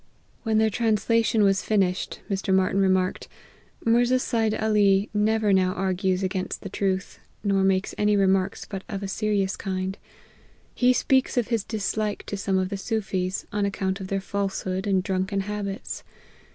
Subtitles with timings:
[0.41, 2.51] When their translation was finished, Mr.
[2.51, 3.27] Martyn remarked,"
[3.85, 9.03] Mirza Seid Ali never now argues against the truth, nor makes any remarks but of
[9.03, 9.99] a serious kind.
[10.73, 14.87] He speaks of his dislike to some of the Soofies, on account of their falsehood
[14.87, 16.03] and drunken habits.